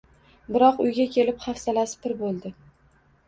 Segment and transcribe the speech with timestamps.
[0.55, 2.53] Biroq uyga kelib hafsalasi pir boʻldi